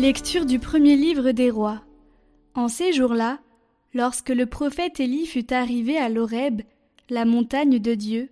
Lecture 0.00 0.46
du 0.46 0.58
premier 0.58 0.96
livre 0.96 1.32
des 1.32 1.50
rois. 1.50 1.82
En 2.54 2.68
ces 2.68 2.94
jours-là, 2.94 3.38
lorsque 3.92 4.30
le 4.30 4.46
prophète 4.46 4.98
Élie 4.98 5.26
fut 5.26 5.52
arrivé 5.52 5.98
à 5.98 6.08
l'Horeb, 6.08 6.62
la 7.10 7.26
montagne 7.26 7.78
de 7.78 7.94
Dieu, 7.94 8.30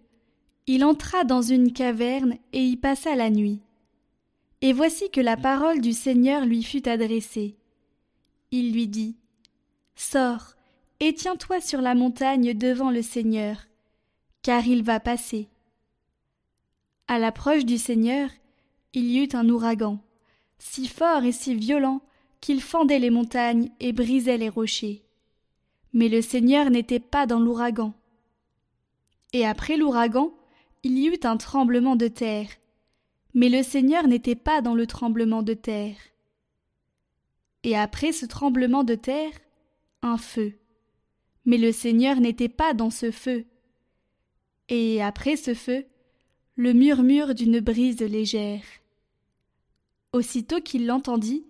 il 0.66 0.82
entra 0.82 1.24
dans 1.24 1.42
une 1.42 1.74
caverne 1.74 2.38
et 2.54 2.64
y 2.64 2.78
passa 2.78 3.14
la 3.16 3.28
nuit. 3.28 3.60
Et 4.62 4.72
voici 4.72 5.10
que 5.10 5.20
la 5.20 5.36
parole 5.36 5.82
du 5.82 5.92
Seigneur 5.92 6.46
lui 6.46 6.62
fut 6.62 6.88
adressée. 6.88 7.54
Il 8.50 8.72
lui 8.72 8.88
dit 8.88 9.18
Sors 9.94 10.54
et 11.00 11.12
tiens-toi 11.12 11.60
sur 11.60 11.82
la 11.82 11.94
montagne 11.94 12.54
devant 12.54 12.90
le 12.90 13.02
Seigneur, 13.02 13.58
car 14.40 14.66
il 14.66 14.82
va 14.82 15.00
passer. 15.00 15.50
À 17.08 17.18
l'approche 17.18 17.66
du 17.66 17.76
Seigneur, 17.76 18.30
il 18.94 19.10
y 19.10 19.22
eut 19.22 19.36
un 19.36 19.46
ouragan 19.50 19.98
si 20.58 20.88
fort 20.88 21.24
et 21.24 21.32
si 21.32 21.54
violent 21.54 22.00
qu'il 22.40 22.60
fendait 22.60 22.98
les 22.98 23.10
montagnes 23.10 23.70
et 23.80 23.92
brisait 23.92 24.38
les 24.38 24.48
rochers. 24.48 25.02
Mais 25.92 26.08
le 26.08 26.22
Seigneur 26.22 26.70
n'était 26.70 27.00
pas 27.00 27.26
dans 27.26 27.40
l'ouragan. 27.40 27.94
Et 29.32 29.46
après 29.46 29.76
l'ouragan, 29.76 30.32
il 30.82 30.98
y 30.98 31.06
eut 31.08 31.20
un 31.24 31.36
tremblement 31.36 31.96
de 31.96 32.08
terre. 32.08 32.48
Mais 33.34 33.48
le 33.48 33.62
Seigneur 33.62 34.06
n'était 34.06 34.36
pas 34.36 34.62
dans 34.62 34.74
le 34.74 34.86
tremblement 34.86 35.42
de 35.42 35.54
terre. 35.54 35.96
Et 37.64 37.76
après 37.76 38.12
ce 38.12 38.26
tremblement 38.26 38.84
de 38.84 38.94
terre, 38.94 39.32
un 40.02 40.16
feu. 40.16 40.54
Mais 41.44 41.58
le 41.58 41.72
Seigneur 41.72 42.20
n'était 42.20 42.48
pas 42.48 42.74
dans 42.74 42.90
ce 42.90 43.10
feu. 43.10 43.44
Et 44.68 45.02
après 45.02 45.36
ce 45.36 45.54
feu, 45.54 45.84
le 46.56 46.72
murmure 46.72 47.34
d'une 47.34 47.60
brise 47.60 48.00
légère. 48.00 48.62
Aussitôt 50.12 50.60
qu'il 50.60 50.86
l'entendit, 50.86 51.46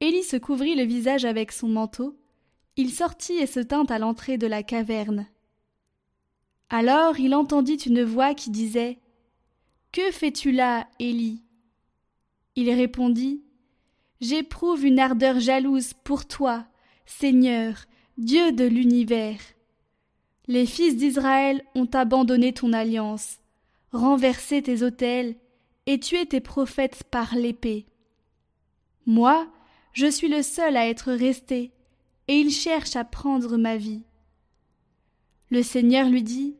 Élie 0.00 0.24
se 0.24 0.36
couvrit 0.36 0.74
le 0.74 0.82
visage 0.82 1.24
avec 1.24 1.52
son 1.52 1.68
manteau, 1.68 2.18
il 2.76 2.90
sortit 2.90 3.34
et 3.34 3.46
se 3.46 3.60
tint 3.60 3.84
à 3.84 3.98
l'entrée 3.98 4.38
de 4.38 4.46
la 4.46 4.62
caverne. 4.62 5.26
Alors 6.70 7.20
il 7.20 7.34
entendit 7.34 7.76
une 7.76 8.02
voix 8.02 8.34
qui 8.34 8.50
disait 8.50 8.98
Que 9.92 10.10
fais-tu 10.10 10.52
là, 10.52 10.88
Élie? 10.98 11.42
Il 12.56 12.70
répondit 12.70 13.42
J'éprouve 14.20 14.84
une 14.84 14.98
ardeur 14.98 15.38
jalouse 15.38 15.92
pour 16.04 16.26
toi, 16.26 16.64
Seigneur, 17.06 17.86
Dieu 18.18 18.52
de 18.52 18.64
l'univers. 18.64 19.40
Les 20.48 20.66
fils 20.66 20.96
d'Israël 20.96 21.62
ont 21.74 21.88
abandonné 21.92 22.52
ton 22.52 22.72
alliance, 22.72 23.38
renversé 23.92 24.62
tes 24.62 24.82
autels 24.82 25.36
et 25.86 26.00
tué 26.00 26.26
tes 26.26 26.40
prophètes 26.40 27.04
par 27.10 27.34
l'épée. 27.36 27.86
Moi, 29.06 29.48
je 29.92 30.06
suis 30.06 30.28
le 30.28 30.42
seul 30.42 30.76
à 30.76 30.88
être 30.88 31.12
resté, 31.12 31.72
et 32.28 32.34
il 32.34 32.50
cherche 32.50 32.96
à 32.96 33.04
prendre 33.04 33.56
ma 33.56 33.76
vie. 33.76 34.04
Le 35.50 35.62
Seigneur 35.62 36.08
lui 36.08 36.22
dit 36.22 36.56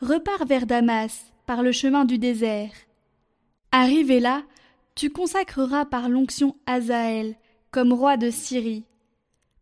Repars 0.00 0.46
vers 0.46 0.66
Damas, 0.66 1.32
par 1.46 1.62
le 1.62 1.72
chemin 1.72 2.04
du 2.04 2.18
désert. 2.18 2.72
Arrivé 3.72 4.20
là, 4.20 4.42
tu 4.94 5.10
consacreras 5.10 5.86
par 5.86 6.08
l'onction 6.08 6.56
Azaël 6.66 7.36
comme 7.70 7.92
roi 7.92 8.16
de 8.16 8.30
Syrie. 8.30 8.84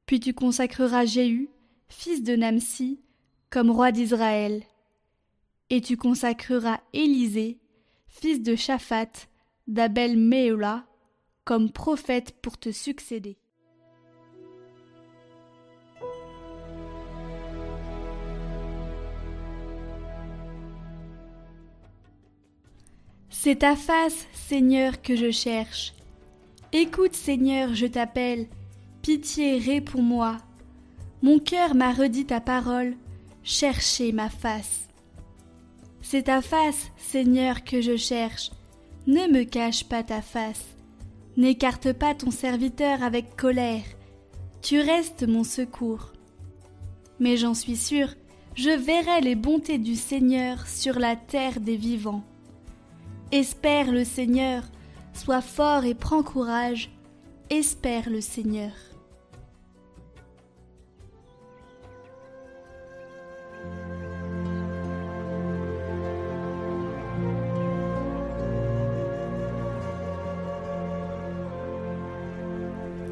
Puis 0.07 0.19
tu 0.19 0.35
consacreras 0.35 1.05
Jéhu, 1.05 1.49
fils 1.89 2.23
de 2.23 2.35
Namsi, 2.35 3.01
comme 3.51 3.71
roi 3.71 3.93
d'Israël. 3.93 4.63
Et 5.71 5.81
tu 5.81 5.97
consacreras 5.97 6.81
Élisée, 6.93 7.59
fils 8.09 8.43
de 8.43 8.57
Shaphat, 8.57 9.29
d'Abel 9.69 10.19
Méola, 10.19 10.85
comme 11.51 11.73
prophète 11.73 12.37
pour 12.43 12.59
te 12.59 12.71
succéder. 12.71 13.37
C'est 23.31 23.57
ta 23.57 23.75
face, 23.75 24.29
Seigneur, 24.33 25.03
que 25.03 25.17
je 25.17 25.33
cherche. 25.33 25.93
Écoute, 26.73 27.17
Seigneur, 27.17 27.75
je 27.75 27.87
t'appelle. 27.87 28.47
Pitié, 29.03 29.59
réponds-moi. 29.59 30.37
Mon 31.21 31.41
cœur 31.41 31.75
m'a 31.75 31.93
redit 31.93 32.27
ta 32.27 32.41
parole. 32.41 32.95
Cherchez 33.43 34.13
ma 34.13 34.31
face. 34.31 34.89
C'est 36.01 36.27
ta 36.27 36.43
face, 36.43 36.93
Seigneur, 36.97 37.65
que 37.65 37.81
je 37.81 37.97
cherche. 37.97 38.53
Ne 39.09 39.27
me 39.27 39.43
cache 39.43 39.83
pas 39.83 40.05
ta 40.05 40.23
face. 40.23 40.77
N'écarte 41.37 41.93
pas 41.93 42.15
ton 42.15 42.31
serviteur 42.31 43.03
avec 43.03 43.37
colère, 43.37 43.85
tu 44.63 44.81
restes 44.81 45.27
mon 45.27 45.45
secours. 45.45 46.13
Mais 47.19 47.37
j'en 47.37 47.55
suis 47.55 47.77
sûr, 47.77 48.09
je 48.55 48.71
verrai 48.71 49.21
les 49.21 49.37
bontés 49.37 49.79
du 49.79 49.95
Seigneur 49.95 50.67
sur 50.67 50.99
la 50.99 51.17
terre 51.17 51.61
des 51.61 51.77
vivants. 51.77 52.25
Espère 53.33 53.93
le 53.93 54.05
Seigneur, 54.05 54.65
sois 55.13 55.41
fort 55.41 55.85
et 55.85 55.95
prends 55.95 56.23
courage, 56.23 56.91
espère 57.49 58.11
le 58.11 58.21
Seigneur. 58.21 58.73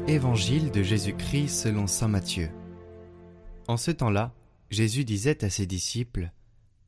Évangile 0.09 0.71
de 0.71 0.81
Jésus-Christ 0.81 1.49
selon 1.49 1.85
Saint 1.85 2.07
Matthieu. 2.07 2.49
En 3.67 3.77
ce 3.77 3.91
temps-là, 3.91 4.33
Jésus 4.71 5.05
disait 5.05 5.45
à 5.45 5.51
ses 5.51 5.67
disciples 5.67 6.31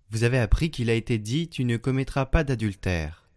Vous 0.09 0.23
avez 0.23 0.39
appris 0.39 0.71
qu'il 0.71 0.89
a 0.89 0.95
été 0.95 1.19
dit 1.19 1.47
Tu 1.47 1.63
ne 1.63 1.77
commettras 1.77 2.25
pas 2.25 2.43
d'adultère. 2.43 3.29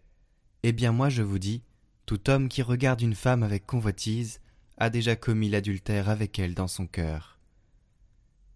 Eh 0.62 0.72
bien, 0.72 0.90
moi 0.90 1.10
je 1.10 1.20
vous 1.20 1.38
dis 1.38 1.62
Tout 2.06 2.30
homme 2.30 2.48
qui 2.48 2.62
regarde 2.62 3.02
une 3.02 3.14
femme 3.14 3.42
avec 3.42 3.66
convoitise 3.66 4.40
a 4.78 4.88
déjà 4.88 5.16
commis 5.16 5.50
l'adultère 5.50 6.08
avec 6.08 6.38
elle 6.38 6.54
dans 6.54 6.66
son 6.66 6.86
cœur. 6.86 7.38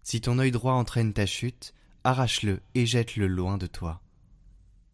Si 0.01 0.21
ton 0.21 0.39
œil 0.39 0.49
droit 0.49 0.73
entraîne 0.73 1.13
ta 1.13 1.27
chute, 1.27 1.75
arrache-le 2.03 2.59
et 2.73 2.87
jette-le 2.87 3.27
loin 3.27 3.59
de 3.59 3.67
toi. 3.67 4.01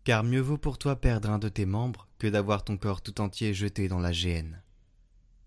Car 0.04 0.26
mieux 0.26 0.42
vaut 0.42 0.58
pour 0.58 0.80
toi 0.80 0.98
perdre 0.98 1.30
un 1.30 1.40
de 1.40 1.48
tes 1.48 1.66
membres 1.66 2.10
que 2.20 2.28
d'avoir 2.28 2.66
ton 2.66 2.76
corps 2.76 3.02
tout 3.02 3.22
entier 3.22 3.54
jeté 3.54 3.88
dans 3.88 4.00
la 4.00 4.12
géhenne. 4.12 4.62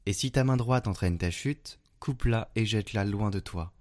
Et 0.08 0.14
si 0.14 0.32
ta 0.32 0.42
main 0.42 0.56
droite 0.56 0.88
entraîne 0.88 1.18
ta 1.18 1.30
chute, 1.30 1.80
coupe-la 2.00 2.50
et 2.56 2.64
jette-la 2.64 3.04
loin 3.04 3.28
de 3.28 3.40
toi. 3.40 3.74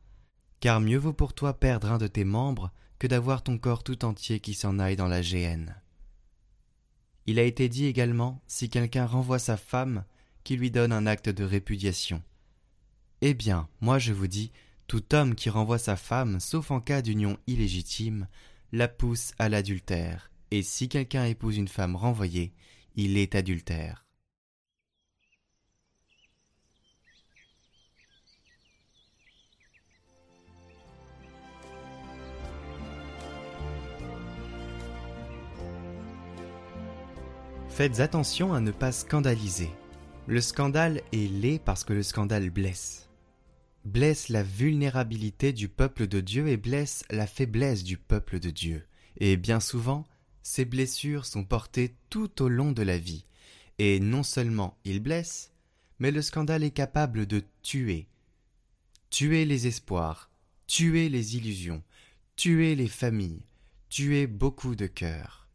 Car 0.59 0.81
mieux 0.81 0.97
vaut 0.97 1.13
pour 1.13 1.33
toi 1.33 1.53
perdre 1.53 1.89
un 1.89 1.97
de 1.97 2.07
tes 2.07 2.25
membres 2.25 2.73
que 2.99 3.07
d'avoir 3.07 3.43
ton 3.43 3.57
corps 3.57 3.81
tout 3.81 4.03
entier 4.03 4.41
qui 4.41 4.53
s'en 4.53 4.77
aille 4.77 4.97
dans 4.97 5.07
la 5.07 5.21
géhenne. 5.21 5.77
Il 7.27 7.39
a 7.39 7.43
été 7.43 7.69
dit 7.69 7.85
également, 7.85 8.41
si 8.45 8.69
quelqu'un 8.69 9.05
renvoie 9.05 9.39
sa 9.39 9.55
femme, 9.55 10.03
qui 10.43 10.57
lui 10.57 10.69
donne 10.69 10.91
un 10.91 11.05
acte 11.05 11.29
de 11.29 11.45
répudiation. 11.45 12.21
Eh 13.21 13.33
bien, 13.33 13.69
moi 13.79 13.97
je 13.97 14.11
vous 14.11 14.27
dis, 14.27 14.51
tout 14.87 15.15
homme 15.15 15.33
qui 15.33 15.49
renvoie 15.49 15.79
sa 15.79 15.95
femme, 15.95 16.41
sauf 16.41 16.71
en 16.71 16.81
cas 16.81 17.01
d'union 17.01 17.37
illégitime, 17.47 18.27
la 18.73 18.89
pousse 18.89 19.31
à 19.39 19.47
l'adultère, 19.47 20.29
et 20.51 20.61
si 20.61 20.89
quelqu'un 20.89 21.23
épouse 21.23 21.55
une 21.55 21.69
femme 21.69 21.95
renvoyée, 21.95 22.51
il 22.97 23.15
est 23.15 23.33
adultère. 23.33 24.06
Faites 37.77 37.99
attention 37.99 38.55
à 38.55 38.59
ne 38.59 38.71
pas 38.71 38.91
scandaliser. 38.91 39.69
Le 40.25 40.41
scandale 40.41 41.03
est 41.13 41.31
laid 41.31 41.59
parce 41.59 41.83
que 41.83 41.93
le 41.93 42.01
scandale 42.01 42.49
blesse. 42.49 43.07
Blesse 43.85 44.29
la 44.29 44.41
vulnérabilité 44.41 45.53
du 45.53 45.69
peuple 45.69 46.07
de 46.07 46.19
Dieu 46.19 46.47
et 46.47 46.57
blesse 46.57 47.03
la 47.11 47.27
faiblesse 47.27 47.83
du 47.83 47.99
peuple 47.99 48.39
de 48.39 48.49
Dieu. 48.49 48.83
Et 49.17 49.37
bien 49.37 49.59
souvent, 49.59 50.07
ces 50.41 50.65
blessures 50.65 51.25
sont 51.25 51.43
portées 51.43 51.93
tout 52.09 52.41
au 52.41 52.49
long 52.49 52.71
de 52.71 52.81
la 52.81 52.97
vie. 52.97 53.27
Et 53.77 53.99
non 53.99 54.23
seulement 54.23 54.75
il 54.83 54.99
blesse, 54.99 55.51
mais 55.99 56.09
le 56.09 56.23
scandale 56.23 56.63
est 56.63 56.71
capable 56.71 57.27
de 57.27 57.43
tuer. 57.61 58.07
Tuer 59.11 59.45
les 59.45 59.67
espoirs, 59.67 60.31
tuer 60.65 61.09
les 61.09 61.37
illusions, 61.37 61.83
tuer 62.37 62.73
les 62.73 62.87
familles, 62.87 63.43
tuer 63.87 64.25
beaucoup 64.25 64.75
de 64.75 64.87
cœurs. 64.87 65.46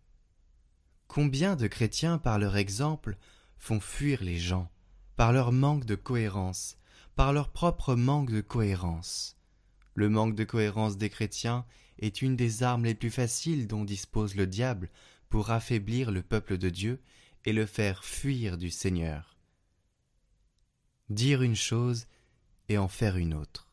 Combien 1.14 1.56
de 1.56 1.66
chrétiens, 1.66 2.16
par 2.16 2.38
leur 2.38 2.56
exemple, 2.56 3.18
font 3.58 3.80
fuir 3.80 4.24
les 4.24 4.38
gens, 4.38 4.70
par 5.14 5.34
leur 5.34 5.52
manque 5.52 5.84
de 5.84 5.94
cohérence, 5.94 6.78
par 7.16 7.34
leur 7.34 7.50
propre 7.50 7.94
manque 7.94 8.30
de 8.30 8.40
cohérence? 8.40 9.36
Le 9.94 10.08
manque 10.08 10.34
de 10.34 10.44
cohérence 10.44 10.96
des 10.96 11.10
chrétiens 11.10 11.66
est 11.98 12.22
une 12.22 12.34
des 12.34 12.62
armes 12.62 12.86
les 12.86 12.94
plus 12.94 13.10
faciles 13.10 13.66
dont 13.66 13.84
dispose 13.84 14.36
le 14.36 14.46
diable 14.46 14.88
pour 15.28 15.50
affaiblir 15.50 16.12
le 16.12 16.22
peuple 16.22 16.56
de 16.56 16.70
Dieu 16.70 16.98
et 17.44 17.52
le 17.52 17.66
faire 17.66 18.04
fuir 18.04 18.56
du 18.56 18.70
Seigneur. 18.70 19.36
dire 21.10 21.42
une 21.42 21.56
chose 21.56 22.06
et 22.70 22.78
en 22.78 22.88
faire 22.88 23.18
une 23.18 23.34
autre. 23.34 23.71